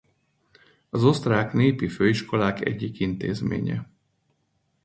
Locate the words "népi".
1.53-1.87